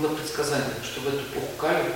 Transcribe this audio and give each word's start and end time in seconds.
было 0.00 0.16
предсказание, 0.16 0.74
что 0.82 1.00
в 1.00 1.08
эту 1.08 1.22
эпоху 1.22 1.48
Кали, 1.58 1.94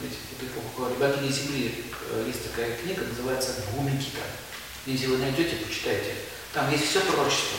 видите, 0.00 0.20
в 0.30 0.42
эту 0.42 0.46
эпоху 0.52 0.82
Кали, 0.82 0.94
богини 0.94 1.32
Земли, 1.32 1.84
э, 2.10 2.24
есть 2.26 2.50
такая 2.50 2.76
книга, 2.76 3.02
называется 3.02 3.62
Бхумикита. 3.72 4.20
Если 4.86 5.06
вы 5.06 5.18
найдете, 5.18 5.56
почитайте. 5.56 6.14
Там 6.52 6.70
есть 6.70 6.88
все 6.88 7.00
пророчество. 7.00 7.58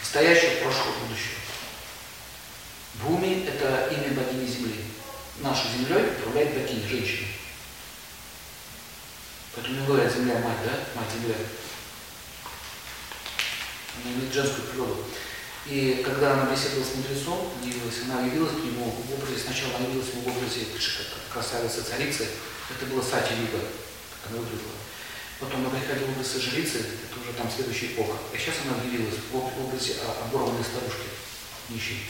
Настоящее, 0.00 0.62
прошлое, 0.62 0.94
будущее. 1.02 1.36
Буми– 3.02 3.46
это 3.48 3.88
имя 3.94 4.14
богини 4.14 4.46
Земли. 4.46 4.84
Нашей 5.38 5.70
землей 5.70 6.10
управляет 6.18 6.54
богиня, 6.54 6.88
женщина. 6.88 7.28
Поэтому 9.54 9.80
не 9.80 9.86
говорят 9.86 10.12
земля 10.12 10.34
мать, 10.34 10.58
да? 10.64 11.00
Мать 11.00 11.10
земля. 11.14 11.34
Она 14.02 14.12
имеет 14.14 14.32
женскую 14.32 14.66
природу. 14.68 15.04
И 15.70 16.02
когда 16.04 16.34
она 16.34 16.50
беседовала 16.50 16.82
с 16.82 16.96
мудрецом, 16.96 17.46
явилась, 17.62 18.02
она 18.02 18.26
явилась 18.26 18.58
к 18.58 18.64
нему 18.66 18.90
в 18.90 19.14
образе, 19.14 19.38
сначала 19.38 19.76
она 19.78 19.86
явилась 19.86 20.10
ему 20.10 20.22
в 20.22 20.36
образе 20.36 20.66
красавицы 21.32 21.82
царицы, 21.82 22.26
это 22.74 22.86
было 22.90 23.00
Сати 23.00 23.38
Юга, 23.38 23.62
как 24.18 24.32
она 24.34 24.42
выглядела. 24.42 24.74
Потом 25.38 25.62
она 25.62 25.70
приходила 25.70 26.10
в 26.10 26.18
образе 26.18 26.42
жрицы, 26.42 26.82
это 27.06 27.14
уже 27.22 27.32
там 27.38 27.46
следующая 27.46 27.94
эпоха. 27.94 28.18
И 28.34 28.36
сейчас 28.36 28.66
она 28.66 28.82
явилась 28.82 29.14
в 29.30 29.36
образе 29.36 29.94
оборванной 30.26 30.66
старушки, 30.66 31.06
нищей. 31.70 32.02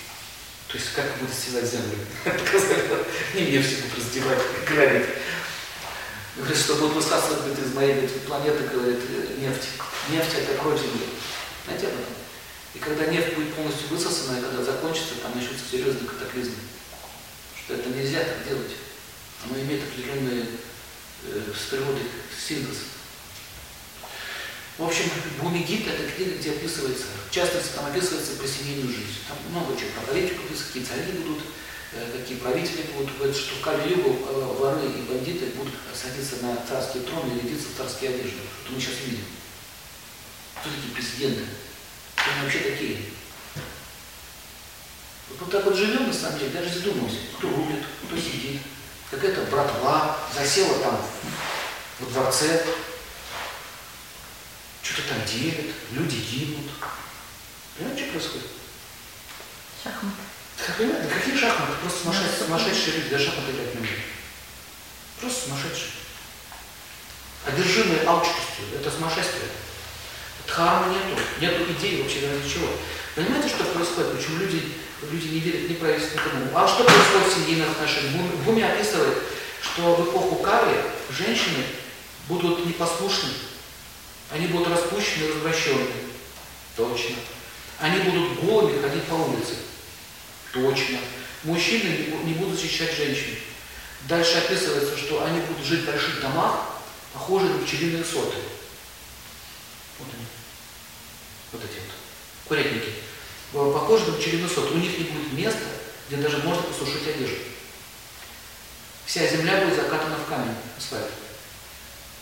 То 0.68 0.78
есть 0.78 0.94
как 0.96 1.04
будет 1.20 1.34
стирать 1.36 1.68
землю? 1.68 2.00
Не 3.34 3.42
мне 3.44 3.60
все 3.60 3.76
будут 3.84 3.98
раздевать, 3.98 4.40
грабить. 4.66 5.08
Говорит, 6.36 6.56
что 6.56 6.76
будет 6.76 6.94
высасывать 6.94 7.58
из 7.58 7.74
моей 7.74 8.08
планеты, 8.24 8.64
говорит, 8.72 9.04
нефть. 9.36 9.68
Нефть 10.08 10.32
это 10.32 10.56
кровь 10.62 10.80
Земли. 10.80 11.12
Знаете? 11.66 11.88
Когда 12.80 13.06
нефть 13.06 13.34
будет 13.34 13.54
полностью 13.54 13.88
высосана, 13.88 14.38
и 14.38 14.42
когда 14.42 14.64
закончится, 14.64 15.16
там 15.22 15.34
начнутся 15.34 15.64
серьезные 15.70 16.08
катаклизмы. 16.08 16.56
Что 17.54 17.74
это 17.74 17.90
нельзя 17.90 18.24
так 18.24 18.48
делать. 18.48 18.72
Оно 19.44 19.60
имеет 19.60 19.82
определенный 19.82 20.46
э, 21.24 21.42
с 21.54 21.70
природой 21.70 22.02
синтез. 22.36 22.76
В 24.78 24.84
общем, 24.84 25.10
Бумигит– 25.42 25.86
это 25.88 26.10
книга, 26.10 26.38
где 26.38 26.52
описывается, 26.52 27.04
в 27.28 27.34
частности, 27.34 27.74
там 27.74 27.84
описывается 27.84 28.32
про 28.36 28.46
семейную 28.46 28.88
жизнь. 28.88 29.20
Там 29.28 29.36
много 29.50 29.78
чего 29.78 29.90
про 29.90 30.12
политику 30.12 30.40
какие 30.48 30.82
цари 30.82 31.12
будут, 31.20 31.44
э, 31.92 32.16
какие 32.16 32.38
правители 32.38 32.86
будут. 32.96 33.14
Говорит, 33.18 33.36
что 33.36 33.56
в 33.56 33.60
Кали-Югу 33.60 34.08
э, 34.08 34.56
воры 34.58 34.86
и 34.86 35.02
бандиты 35.02 35.46
будут 35.56 35.74
садиться 35.94 36.36
на 36.40 36.56
царские 36.66 37.02
троны 37.02 37.32
и 37.34 37.44
рядиться 37.44 37.68
в 37.68 37.76
царские 37.76 38.10
одежды. 38.10 38.40
Что 38.64 38.72
мы 38.72 38.80
сейчас 38.80 38.94
видим. 39.04 39.24
Кто 40.56 40.70
такие 40.70 40.94
президенты? 40.94 41.44
Кто 42.20 42.30
они 42.32 42.42
вообще 42.42 42.58
такие? 42.60 43.02
Вот 45.38 45.50
так 45.50 45.64
вот 45.64 45.76
живем, 45.76 46.08
на 46.08 46.12
самом 46.12 46.38
деле, 46.38 46.50
даже 46.50 46.70
задумываемся, 46.70 47.18
кто 47.38 47.48
рулит, 47.48 47.84
кто 48.06 48.16
сидит. 48.16 48.60
Какая-то 49.10 49.42
братва 49.50 50.18
засела 50.34 50.78
там 50.78 51.00
во 51.98 52.10
дворце, 52.10 52.64
что-то 54.82 55.08
там 55.08 55.24
делят, 55.24 55.74
люди 55.92 56.16
гибнут. 56.16 56.70
Понимаете, 57.76 58.04
что 58.04 58.12
происходит? 58.12 58.46
Шахматы. 59.82 60.16
Понимаете, 60.76 61.14
какие 61.14 61.36
шахматы? 61.36 61.72
Просто 61.80 62.02
сумасшедшие, 62.02 62.38
сумасшедшие 62.38 62.96
люди, 62.96 63.08
даже 63.08 63.24
шахматы 63.26 63.52
играть 63.52 63.74
не 63.74 63.80
умеют. 63.80 64.00
Просто 65.20 65.44
сумасшедшие. 65.44 65.90
Одержимые 67.46 68.04
алчностью, 68.06 68.64
это 68.78 68.90
сумасшествие. 68.90 69.48
Дхармы 70.50 70.92
нету, 70.92 71.22
нету 71.40 71.72
идей 71.72 72.02
вообще 72.02 72.26
ради 72.26 72.48
чего. 72.48 72.66
Понимаете, 73.14 73.48
что 73.48 73.64
происходит? 73.64 74.16
Почему 74.16 74.38
люди, 74.38 74.72
люди 75.10 75.28
не 75.28 75.38
верят 75.38 75.70
ни 75.70 75.74
правительству, 75.74 76.18
никому? 76.18 76.50
А 76.54 76.66
что 76.66 76.82
происходит 76.82 77.28
в 77.28 77.34
семейных 77.34 77.70
отношениях? 77.70 78.24
Буми 78.44 78.62
описывает, 78.62 79.18
что 79.62 79.94
в 79.94 80.10
эпоху 80.10 80.36
Кали 80.36 80.76
женщины 81.16 81.64
будут 82.28 82.66
непослушны, 82.66 83.30
они 84.32 84.48
будут 84.48 84.68
распущены 84.68 85.24
и 85.24 85.32
развращены. 85.32 85.86
Точно. 86.76 87.16
Они 87.78 88.00
будут 88.00 88.40
голыми 88.40 88.80
ходить 88.80 89.04
по 89.04 89.14
улице. 89.14 89.54
Точно. 90.52 90.98
Мужчины 91.44 92.12
не 92.24 92.34
будут 92.34 92.58
защищать 92.58 92.96
женщин. 92.96 93.36
Дальше 94.08 94.38
описывается, 94.38 94.96
что 94.96 95.24
они 95.24 95.40
будут 95.40 95.64
жить 95.64 95.82
в 95.82 95.86
больших 95.86 96.20
домах, 96.20 96.80
похожие 97.12 97.52
на 97.52 97.64
пчелиные 97.64 98.04
соты. 98.04 98.36
Вот 100.00 100.14
они. 100.14 100.26
Вот 101.52 101.64
эти 101.64 101.78
вот. 101.80 101.94
Курятники. 102.48 102.92
Похожи 103.52 104.06
на 104.06 104.16
пчелиные 104.18 104.48
соты. 104.48 104.74
У 104.74 104.78
них 104.78 104.98
не 104.98 105.04
будет 105.04 105.32
места, 105.32 105.66
где 106.08 106.16
даже 106.16 106.38
можно 106.38 106.62
посушить 106.62 107.06
одежду. 107.06 107.36
Вся 109.06 109.26
земля 109.26 109.64
будет 109.64 109.76
закатана 109.76 110.16
в 110.16 110.28
камень, 110.28 110.54
асфальт. 110.76 111.10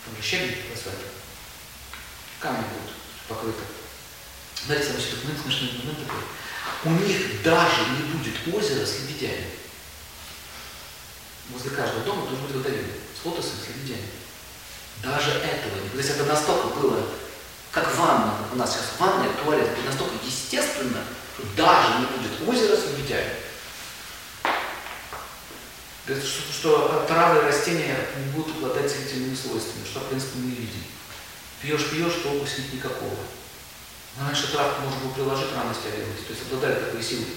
Там 0.05 0.17
же 0.17 0.23
щебень 0.23 0.57
асфальт 0.75 0.99
камни 2.41 2.63
будут 2.63 2.95
покрыты. 3.29 3.63
Знаете, 4.67 4.93
значит, 4.93 5.25
момент 5.25 5.43
смешной 5.43 5.73
момент 5.79 5.99
такой. 6.07 6.23
У 6.85 6.91
них 6.91 7.43
даже 7.43 7.83
не 7.91 8.03
будет 8.13 8.55
озера 8.55 8.85
с 8.85 9.01
лебедями. 9.01 9.47
Возле 11.51 11.71
каждого 11.71 12.05
дома 12.05 12.27
должен 12.27 12.47
быть 12.47 12.57
водоем 12.57 12.87
с 13.21 13.25
лотосом, 13.25 13.53
с 13.65 13.69
лебедями. 13.69 14.09
Даже 15.03 15.31
этого 15.31 15.81
не 15.81 15.89
То 15.91 15.99
есть 15.99 16.11
это 16.11 16.25
настолько 16.25 16.67
было, 16.79 17.07
как 17.73 17.95
ванна, 17.97 18.35
у 18.53 18.57
нас 18.57 18.73
сейчас 18.73 18.87
ванная, 18.99 19.31
туалет, 19.45 19.69
это 19.69 19.87
настолько 19.87 20.15
естественно, 20.25 21.05
что 21.35 21.47
даже 21.57 22.01
не 22.01 22.07
будет 22.07 22.49
озера 22.49 22.77
с 22.77 22.87
лебедями. 22.87 23.33
Что, 26.07 26.53
что 26.53 27.05
травы 27.07 27.41
и 27.41 27.47
растения 27.47 27.97
не 28.17 28.33
будут 28.33 28.57
обладать 28.57 28.91
целительными 28.91 29.35
свойствами, 29.35 29.85
что, 29.85 30.01
в 30.01 30.09
принципе, 30.09 30.39
мы 30.39 30.51
видим. 30.51 30.83
Пьешь, 31.61 31.91
пьешь, 31.91 32.23
толку 32.23 32.47
с 32.47 32.57
них 32.59 32.73
никакого. 32.73 33.19
Но 34.17 34.27
раньше 34.27 34.51
травку 34.51 34.83
можно 34.83 35.01
было 35.01 35.13
приложить, 35.13 35.53
рано 35.55 35.75
стягивать, 35.75 36.27
то 36.27 36.33
есть 36.33 36.45
обладает 36.47 36.87
такой 36.87 37.03
силой. 37.03 37.37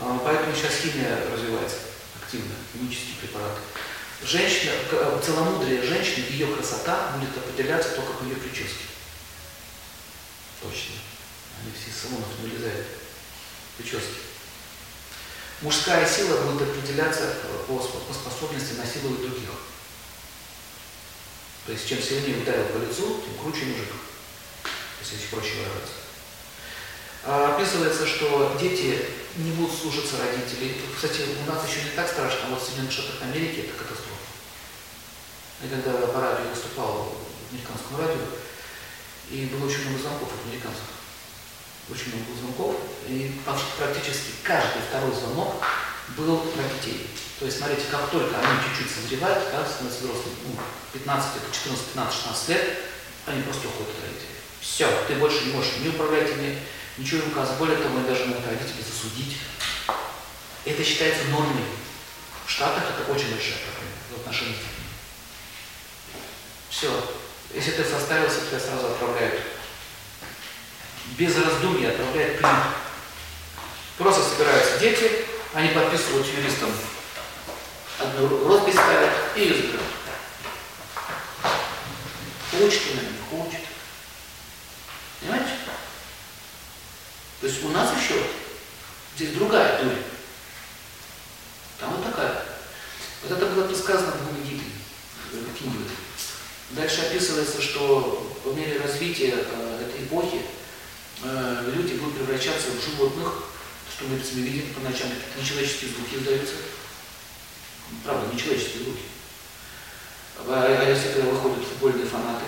А, 0.00 0.20
поэтому 0.24 0.54
сейчас 0.54 0.74
химия 0.80 1.18
развивается 1.30 1.76
активно, 2.22 2.54
химические 2.72 3.16
препараты. 3.20 3.60
Женщина, 4.24 4.72
целомудрие 5.24 5.82
женщины, 5.82 6.24
ее 6.30 6.46
красота 6.54 7.16
будет 7.16 7.36
определяться 7.36 7.90
только 7.96 8.12
по 8.12 8.22
ее 8.22 8.36
прическе. 8.36 8.84
Точно. 10.62 10.94
Они 11.60 11.72
из 11.72 12.00
салонов 12.00 12.28
не 12.38 12.48
вылезают. 12.48 12.86
Прически. 13.76 14.32
Мужская 15.60 16.08
сила 16.08 16.40
будет 16.42 16.68
определяться 16.68 17.36
по 17.66 17.80
способности 17.80 18.74
насиловать 18.74 19.20
других. 19.20 19.50
То 21.66 21.72
есть 21.72 21.88
чем 21.88 22.02
сильнее 22.02 22.42
ударил 22.42 22.64
по 22.66 22.78
лицу, 22.78 23.22
тем 23.24 23.38
круче 23.40 23.66
мужик. 23.66 23.92
Если 25.00 25.26
проще 25.26 25.54
выражаться. 25.54 26.02
А, 27.24 27.54
описывается, 27.54 28.06
что 28.06 28.56
дети 28.60 28.98
не 29.36 29.52
будут 29.52 29.78
слушаться 29.78 30.16
родителей. 30.18 30.80
Кстати, 30.94 31.22
у 31.46 31.50
нас 31.50 31.66
еще 31.68 31.84
не 31.84 31.90
так 31.90 32.08
страшно, 32.08 32.46
а 32.46 32.50
вот 32.50 32.62
в 32.62 32.64
Соединенных 32.64 32.92
Штатах 32.92 33.22
Америки 33.22 33.60
это 33.60 33.78
катастрофа. 33.78 34.26
Я 35.62 35.70
когда 35.70 36.06
по 36.08 36.20
радио 36.20 36.50
выступал 36.50 37.14
в 37.14 37.52
американском 37.52 38.00
радио, 38.00 38.26
и 39.32 39.46
было 39.46 39.66
очень 39.66 39.88
много 39.88 39.98
звонков 39.98 40.28
от 40.28 40.46
американцев. 40.46 40.84
Очень 41.90 42.14
много 42.14 42.38
звонков, 42.38 42.76
и 43.08 43.40
практически 43.78 44.36
каждый 44.44 44.82
второй 44.88 45.12
звонок 45.16 45.64
был 46.16 46.38
про 46.38 46.62
детей. 46.62 47.08
То 47.40 47.46
есть, 47.46 47.58
смотрите, 47.58 47.82
как 47.90 48.10
только 48.10 48.38
они 48.38 48.60
чуть-чуть 48.62 48.94
созревают, 48.94 49.50
да, 49.50 49.66
становятся 49.66 50.04
взрослыми, 50.04 50.36
ну, 50.46 50.60
15, 50.92 51.36
это 51.36 51.50
14, 51.50 51.86
15, 51.86 52.14
16 52.14 52.48
лет, 52.50 52.78
они 53.26 53.42
просто 53.42 53.66
уходят 53.66 53.90
от 53.96 54.04
родителей. 54.04 54.36
Все, 54.60 54.86
ты 55.08 55.16
больше 55.16 55.46
не 55.46 55.52
можешь 55.52 55.78
не 55.80 55.88
управлять 55.88 56.30
ими, 56.30 56.58
ничего 56.98 57.24
не 57.24 57.32
указывать. 57.32 57.58
Более 57.58 57.78
того, 57.78 57.98
они 57.98 58.06
даже 58.06 58.26
могут 58.26 58.46
родителей 58.46 58.84
засудить. 58.84 59.38
Это 60.64 60.84
считается 60.84 61.24
нормой. 61.28 61.64
В 62.46 62.50
Штатах 62.50 62.84
это 62.84 63.10
очень 63.10 63.30
большая 63.30 63.58
проблема 63.58 63.96
в 64.12 64.20
отношении. 64.20 64.56
Все. 66.70 66.90
Если 67.54 67.72
ты 67.72 67.84
составился, 67.84 68.40
тебя 68.40 68.60
сразу 68.60 68.86
отправляют. 68.86 69.40
Без 71.18 71.36
раздумий 71.36 71.88
отправляют 71.88 72.40
к 72.40 72.46
Просто 73.98 74.22
собираются 74.22 74.78
дети, 74.78 75.26
они 75.52 75.68
подписывают 75.68 76.26
юристам 76.26 76.70
одну 78.02 78.48
роспись 78.48 78.74
ставят 78.74 79.10
и 79.36 79.40
ее 79.40 79.54
закрывают. 79.54 79.92
Хочет 82.50 82.82
она, 82.92 83.02
не 83.02 83.18
хочет. 83.30 83.66
Понимаете? 85.20 85.50
То 87.40 87.46
есть 87.46 87.64
у 87.64 87.68
нас 87.68 87.90
еще 87.96 88.22
здесь 89.16 89.34
другая 89.34 89.82
дурь. 89.82 89.96
Там 91.80 91.96
вот 91.96 92.04
такая. 92.04 92.44
Вот 93.22 93.32
это 93.32 93.46
было 93.46 93.66
предсказано 93.66 94.12
в 94.12 94.26
Гумагите, 94.26 94.64
в 95.32 95.58
книге. 95.58 95.84
Дальше 96.72 97.02
описывается, 97.02 97.60
что 97.60 98.32
по 98.42 98.48
мере 98.50 98.80
развития 98.80 99.34
э, 99.36 99.86
этой 99.86 100.04
эпохи 100.04 100.40
э, 101.22 101.70
люди 101.74 101.98
будут 101.98 102.16
превращаться 102.16 102.70
в 102.70 102.82
животных, 102.82 103.44
что 103.94 104.06
мы 104.06 104.18
с 104.18 104.32
вами 104.32 104.46
видим 104.46 104.72
по 104.72 104.80
ночам, 104.80 105.10
какие-то 105.10 105.40
нечеловеческие 105.40 105.90
звуки 105.90 106.14
издаются. 106.14 106.54
Правда, 108.04 108.34
нечеловеческие 108.34 108.84
звуки. 108.84 109.02
А, 110.48 110.64
а 110.80 110.88
если 110.88 111.12
когда 111.12 111.30
выходят 111.30 111.62
футбольные 111.62 112.06
фанаты, 112.06 112.46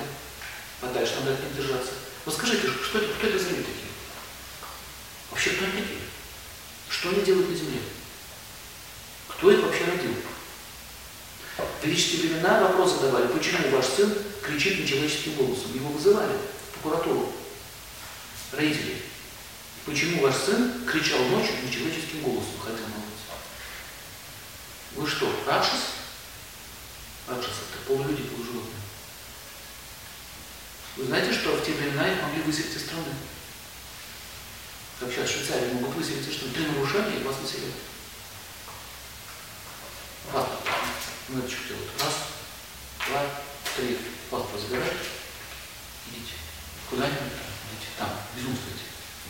подальше 0.81 1.17
надо 1.21 1.35
от 1.35 1.45
них 1.45 1.57
держаться. 1.57 1.93
Вот 2.25 2.35
скажите, 2.35 2.69
что 2.83 2.99
это, 2.99 3.13
кто 3.13 3.27
это 3.27 3.39
за 3.39 3.51
люди 3.51 3.61
такие? 3.61 3.93
Вообще, 5.31 5.51
кто 5.51 5.65
они 5.67 5.73
такие? 5.73 6.01
Что 6.89 7.09
они 7.11 7.21
делают 7.21 7.51
на 7.51 7.57
земле? 7.57 7.81
Кто 9.29 9.51
их 9.51 9.63
вообще 9.63 9.85
родил? 9.85 10.15
В 11.85 11.87
ведические 11.87 12.31
времена 12.31 12.63
вопрос 12.63 12.93
задавали, 12.93 13.27
почему 13.27 13.69
ваш 13.69 13.85
сын 13.85 14.11
кричит 14.43 14.81
нечеловеческим 14.81 15.35
голосом. 15.35 15.75
Его 15.75 15.91
вызывали 15.91 16.33
в 16.33 16.79
прокуратуру, 16.81 17.31
родители. 18.53 19.03
Почему 19.85 20.23
ваш 20.23 20.35
сын 20.35 20.73
кричал 20.87 21.19
ночью 21.27 21.53
нечеловеческим 21.63 22.23
голосом, 22.23 22.55
хотя 22.59 22.79
на 22.79 22.97
улице? 22.97 23.37
Вы 24.97 25.07
что, 25.07 25.31
Ракшас? 25.47 25.93
Ракшас 27.29 27.53
это 27.53 27.87
полулюди, 27.87 28.23
полуживотные. 28.23 28.81
Вы 30.97 31.05
знаете, 31.05 31.35
что 31.35 31.55
в 31.55 31.67
те 31.67 31.73
времена 31.73 32.11
их 32.11 32.23
могли 32.23 32.41
выселить 32.45 32.75
из 32.75 32.83
страны? 32.83 33.13
Как 35.01 35.13
сейчас 35.13 35.29
в 35.29 35.33
Швейцарии 35.35 35.75
могут 35.75 35.97
выселить, 35.97 36.33
что 36.33 36.49
три 36.49 36.65
нарушения 36.65 37.21
и 37.21 37.25
вас 37.25 37.37
выселяют. 37.43 37.75
Что 41.43 41.69
делают? 41.69 41.91
Раз, 42.01 42.15
два, 43.09 43.23
три. 43.77 43.99
Паспорт 44.31 44.63
забирают. 44.63 44.95
Идите. 46.09 46.35
Куда-нибудь. 46.89 47.19
Идите. 47.19 47.91
Там. 47.99 48.11
Безумствуйте. 48.37 48.85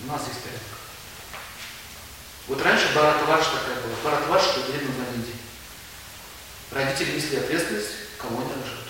У 0.05 0.07
нас 0.07 0.23
здесь 0.23 0.43
порядок. 0.43 0.79
Вот 2.47 2.63
раньше 2.63 2.95
Баратваш 2.95 3.47
такая 3.47 3.81
была. 3.81 3.97
Баратваш, 4.05 4.43
что 4.43 4.63
древно 4.65 4.93
в 4.93 5.15
Индии. 5.15 5.37
Родители 6.71 7.17
несли 7.17 7.39
ответственность, 7.39 8.19
кого 8.19 8.41
они 8.41 8.53
рожают. 8.53 8.89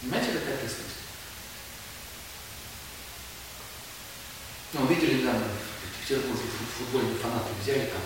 Понимаете, 0.00 0.32
какая 0.32 0.54
ответственность? 0.54 0.96
Ну, 4.72 4.86
видели, 4.86 5.24
да, 5.24 5.32
в 5.32 6.00
Петербурге 6.02 6.42
футбольные 6.76 7.16
фанаты 7.16 7.50
взяли 7.62 7.86
там, 7.86 8.02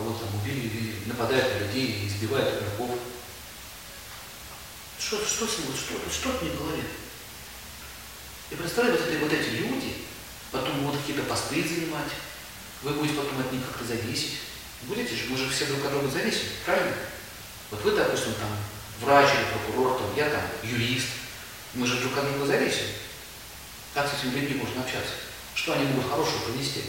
кого-то 0.00 0.24
там 0.24 0.40
убили, 0.40 0.66
или 0.66 0.94
нападают 1.06 1.44
на 1.44 1.66
людей, 1.66 2.06
избивают 2.06 2.56
игроков. 2.56 2.98
Что, 4.98 5.24
что 5.24 5.46
с 5.46 5.58
ним, 5.58 5.68
что, 5.76 5.94
что 6.10 6.40
мне 6.40 6.52
говорит? 6.56 6.86
И 8.50 8.54
представляете, 8.54 9.02
вот, 9.04 9.20
вот 9.20 9.32
эти 9.32 9.50
люди, 9.50 9.94
потом 10.50 10.80
будут 10.84 11.00
какие-то 11.00 11.22
посты 11.24 11.62
занимать, 11.62 12.10
вы 12.82 12.92
будете 12.92 13.14
потом 13.14 13.40
от 13.40 13.52
них 13.52 13.62
как-то 13.66 13.84
зависеть. 13.84 14.40
Будете 14.82 15.14
же, 15.14 15.24
мы 15.28 15.36
же 15.36 15.50
все 15.50 15.66
друг 15.66 15.84
от 15.84 15.92
друга 15.92 16.08
зависим, 16.08 16.48
правильно? 16.64 16.96
Вот 17.70 17.82
вы, 17.84 17.92
допустим, 17.92 18.32
там 18.34 18.48
врач 19.02 19.28
или 19.34 19.52
прокурор, 19.52 19.98
там, 19.98 20.16
я 20.16 20.30
там 20.30 20.42
юрист, 20.62 21.08
мы 21.74 21.86
же 21.86 22.00
друг 22.00 22.16
от 22.16 22.24
друга 22.24 22.46
зависим. 22.46 22.86
Как 23.92 24.08
с 24.08 24.18
этими 24.18 24.40
людьми 24.40 24.62
можно 24.62 24.80
общаться? 24.82 25.12
Что 25.54 25.74
они 25.74 25.84
могут 25.84 26.10
хорошего 26.10 26.38
принести? 26.44 26.84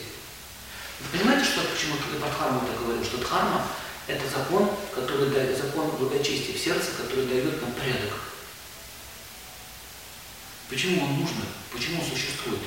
Почему 1.81 1.97
про 1.97 2.29
дхарму 2.29 2.59
так 2.59 2.79
говорил? 2.79 3.03
Что 3.03 3.17
дхарма– 3.17 3.65
это 4.07 4.21
закон, 4.29 4.69
который 4.93 5.31
дает, 5.31 5.57
закон 5.57 5.89
благочестия 5.97 6.55
в 6.55 6.59
сердце, 6.59 6.91
который 6.91 7.25
дает 7.25 7.59
нам 7.59 7.71
порядок. 7.71 8.19
Почему 10.69 11.03
он 11.03 11.13
нужен? 11.21 11.37
Почему 11.73 11.99
он 11.99 12.05
существует? 12.05 12.59